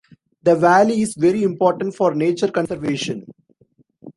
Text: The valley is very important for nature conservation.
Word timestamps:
The 0.41 0.55
valley 0.55 1.03
is 1.03 1.13
very 1.13 1.43
important 1.43 1.93
for 1.93 2.15
nature 2.15 2.49
conservation. 2.49 3.31